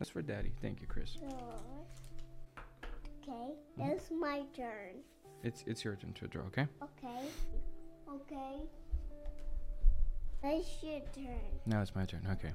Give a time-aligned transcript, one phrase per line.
[0.00, 0.52] That's for Daddy.
[0.62, 1.10] Thank you, Chris.
[3.20, 4.94] Okay, it's my turn.
[5.42, 6.44] It's it's your turn to draw.
[6.46, 6.66] Okay.
[6.88, 7.22] Okay.
[8.08, 8.54] Okay.
[10.42, 11.50] It's your turn.
[11.64, 12.22] Now it's my turn.
[12.32, 12.54] Okay.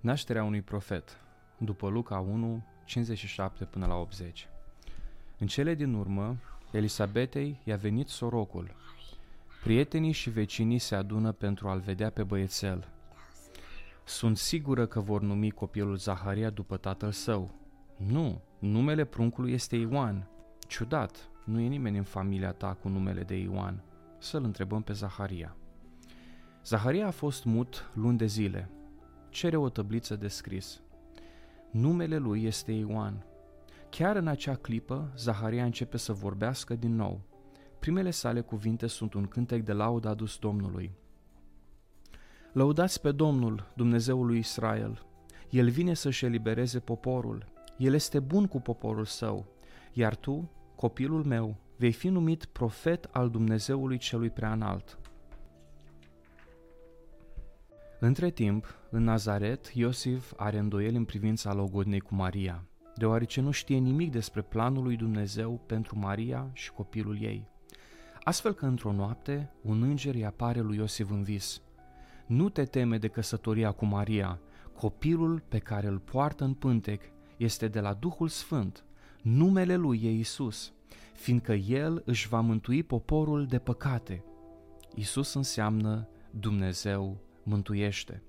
[0.00, 1.16] Nașterea unui profet.
[1.58, 4.48] După Luca 1, 57 până la 80.
[5.38, 6.36] În cele din urmă,
[6.72, 8.74] Elisabetei i-a venit sorocul.
[9.62, 12.88] Prietenii și vecinii se adună pentru a-l vedea pe băiețel.
[14.08, 17.50] Sunt sigură că vor numi copilul Zaharia după tatăl său.
[17.96, 20.28] Nu, numele pruncului este Ioan.
[20.66, 23.82] Ciudat, nu e nimeni în familia ta cu numele de Ioan.
[24.18, 25.56] Să-l întrebăm pe Zaharia.
[26.64, 28.70] Zaharia a fost mut luni de zile.
[29.28, 30.82] Cere o tăbliță de scris.
[31.70, 33.26] Numele lui este Ioan.
[33.90, 37.20] Chiar în acea clipă, Zaharia începe să vorbească din nou.
[37.78, 40.96] Primele sale cuvinte sunt un cântec de laudă adus Domnului.
[42.52, 45.02] Lăudați pe Domnul, Dumnezeul lui Israel.
[45.50, 47.46] El vine să-și elibereze poporul.
[47.76, 49.46] El este bun cu poporul său.
[49.92, 54.98] Iar tu, copilul meu, vei fi numit profet al Dumnezeului celui preanalt.
[58.00, 62.64] Între timp, în Nazaret, Iosif are îndoieli în privința logodnei cu Maria,
[62.96, 67.48] deoarece nu știe nimic despre planul lui Dumnezeu pentru Maria și copilul ei.
[68.22, 71.62] Astfel că într-o noapte, un înger îi apare lui Iosif în vis.
[72.28, 74.40] Nu te teme de căsătoria cu Maria,
[74.74, 77.02] copilul pe care îl poartă în pântec
[77.36, 78.84] este de la Duhul Sfânt,
[79.22, 80.72] numele lui e Isus,
[81.14, 84.24] fiindcă el își va mântui poporul de păcate.
[84.94, 88.22] Isus înseamnă Dumnezeu mântuiește.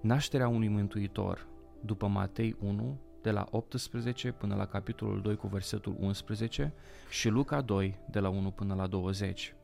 [0.00, 1.46] Nașterea unui mântuitor,
[1.80, 6.72] după Matei 1, de la 18 până la capitolul 2 cu versetul 11
[7.10, 9.54] și Luca 2, de la 1 până la 20.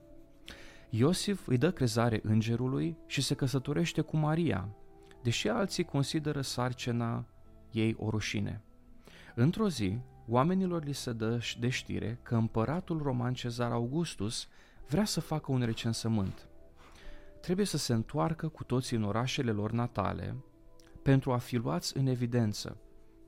[0.91, 4.69] Iosif îi dă crezare îngerului și se căsătorește cu Maria,
[5.23, 7.27] deși alții consideră sarcina
[7.71, 8.63] ei o rușine.
[9.35, 9.99] Într-o zi,
[10.29, 14.49] oamenilor li se dă de știre că împăratul roman Cezar Augustus
[14.89, 16.49] vrea să facă un recensământ.
[17.41, 20.37] Trebuie să se întoarcă cu toții în orașele lor natale
[21.03, 22.77] pentru a fi luați în evidență.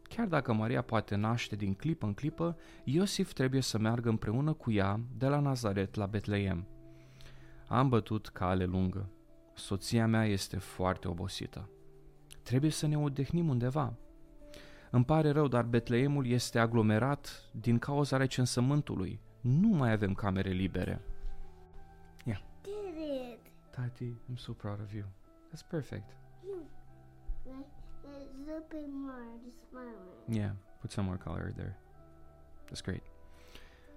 [0.03, 4.71] Chiar dacă Maria poate naște din clipă în clipă, Iosif trebuie să meargă împreună cu
[4.71, 6.67] ea de la Nazaret la Betleem.
[7.69, 9.09] Am bătut cale lungă.
[9.55, 11.69] Soția mea este foarte obosită.
[12.43, 13.95] Trebuie să ne odihnim undeva.
[14.91, 19.21] Îmi pare rău, dar Betleemul este aglomerat din cauza recensământului.
[19.41, 21.01] Nu mai avem camere libere.
[22.25, 22.41] Yeah.
[22.62, 23.53] Did it.
[23.71, 25.05] Tati, I'm so proud of you.
[25.50, 26.17] That's perfect.
[27.45, 27.67] Like,
[28.03, 29.25] There's a bit more.
[29.45, 30.37] Just smiling.
[30.41, 30.50] Yeah,
[30.81, 31.77] put some more color there.
[32.67, 33.03] That's great.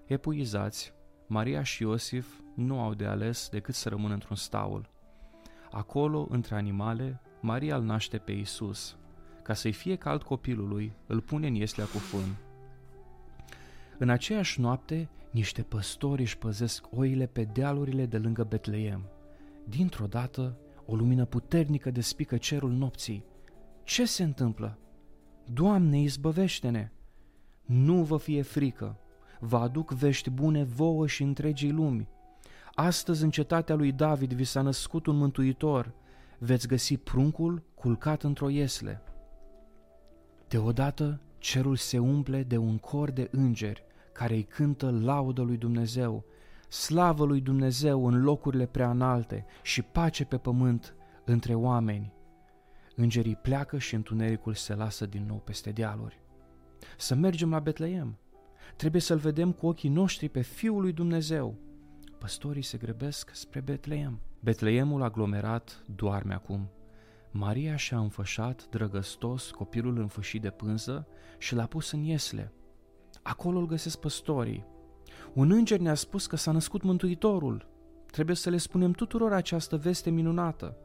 [0.06, 0.94] Epuizați,
[1.32, 4.90] Maria și Iosif nu au de ales decât să rămână într-un staul.
[5.72, 8.98] Acolo, între animale, Maria îl naște pe Isus.
[9.44, 12.36] Ca să-i fie cald copilului, îl pune în ieslea cu fân.
[13.98, 19.10] În aceeași noapte, niște păstori își păzesc oile pe dealurile de lângă Betleem.
[19.64, 23.26] Dintr-o dată, o lumină puternică despică cerul nopții.
[23.84, 24.78] Ce se întâmplă?
[25.46, 26.92] Doamne, izbăvește-ne!
[27.66, 29.01] Nu vă fie frică,
[29.44, 32.08] vă aduc vești bune vouă și întregii lumi.
[32.74, 35.94] Astăzi în cetatea lui David vi s-a născut un mântuitor,
[36.38, 39.02] veți găsi pruncul culcat într-o iesle.
[40.48, 46.26] Deodată cerul se umple de un cor de îngeri care îi cântă laudă lui Dumnezeu,
[46.70, 52.14] slavă lui Dumnezeu în locurile prea înalte și pace pe pământ între oameni.
[52.96, 56.20] Îngerii pleacă și întunericul se lasă din nou peste dealuri.
[56.98, 58.18] Să mergem la Betleem.
[58.82, 61.56] Trebuie să-l vedem cu ochii noștri pe Fiul lui Dumnezeu.
[62.18, 64.20] Păstorii se grăbesc spre Betleem.
[64.40, 66.70] Betleemul aglomerat doarme acum.
[67.32, 72.54] Maria și-a înfășat drăgăstos copilul înfășit de pânză și l-a pus în iesle.
[73.22, 74.66] Acolo îl găsesc păstorii.
[75.34, 77.68] Un înger ne-a spus că s-a născut Mântuitorul.
[78.12, 80.78] Trebuie să le spunem tuturor această veste minunată.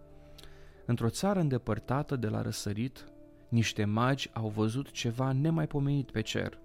[0.87, 3.13] Într-o țară îndepărtată de la răsărit,
[3.49, 6.65] niște magi au văzut ceva nemaipomenit pe cer.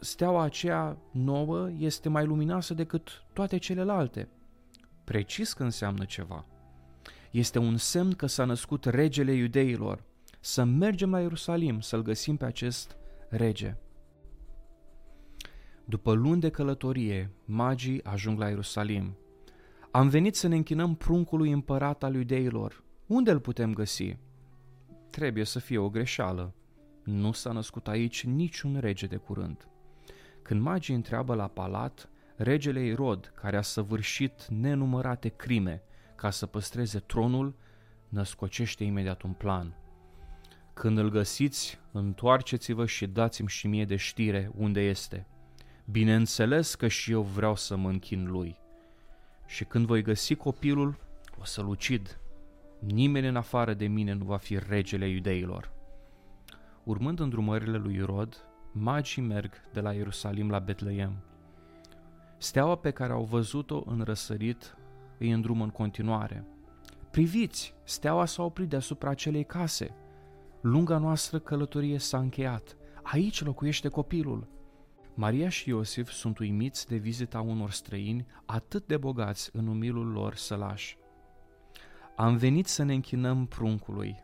[0.00, 4.28] Steaua aceea nouă este mai luminoasă decât toate celelalte.
[5.04, 6.46] Precis că înseamnă ceva.
[7.30, 10.04] Este un semn că s-a născut regele iudeilor.
[10.40, 12.96] Să mergem la Ierusalim să-l găsim pe acest
[13.28, 13.76] rege.
[15.84, 19.16] După luni de călătorie, magii ajung la Ierusalim.
[19.90, 22.82] Am venit să ne închinăm pruncului împărat al iudeilor.
[23.06, 24.16] Unde îl putem găsi?
[25.10, 26.54] Trebuie să fie o greșeală.
[27.04, 29.68] Nu s-a născut aici niciun rege de curând.
[30.48, 35.82] Când magii întreabă la palat, regele Irod, care a săvârșit nenumărate crime
[36.14, 37.54] ca să păstreze tronul,
[38.08, 39.76] născocește imediat un plan.
[40.74, 45.26] Când îl găsiți, întoarceți-vă și dați-mi și mie de știre unde este.
[45.90, 48.56] Bineînțeles că și eu vreau să mă închin lui.
[49.46, 50.98] Și când voi găsi copilul,
[51.40, 52.20] o să-l ucid.
[52.78, 55.70] Nimeni în afară de mine nu va fi regele iudeilor.
[56.84, 58.47] Urmând îndrumările lui Rod,
[58.80, 61.12] magii merg de la Ierusalim la Betleem.
[62.38, 64.76] Steaua pe care au văzut-o în răsărit
[65.18, 66.46] îi îndrumă în continuare.
[67.10, 69.94] Priviți, steaua s-a oprit deasupra acelei case.
[70.60, 72.76] Lunga noastră călătorie s-a încheiat.
[73.02, 74.48] Aici locuiește copilul.
[75.14, 80.34] Maria și Iosif sunt uimiți de vizita unor străini atât de bogați în umilul lor
[80.34, 80.96] sălaș.
[82.16, 84.16] Am venit să ne închinăm pruncului.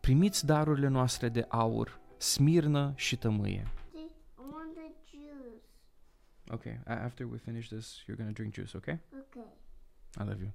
[0.00, 3.16] Primiți darurile noastre de aur, smirnă și
[3.94, 5.64] I want the juice.
[6.50, 8.98] Okay, after we finish this, you're gonna drink juice, okay?
[9.12, 9.50] Okay.
[10.18, 10.52] I love you.